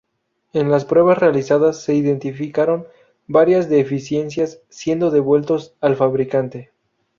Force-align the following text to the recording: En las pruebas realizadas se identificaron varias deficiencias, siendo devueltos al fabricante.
En 0.51 0.71
las 0.71 0.83
pruebas 0.83 1.19
realizadas 1.19 1.79
se 1.83 1.93
identificaron 1.93 2.87
varias 3.27 3.69
deficiencias, 3.69 4.59
siendo 4.67 5.11
devueltos 5.11 5.75
al 5.79 5.95
fabricante. 5.95 6.71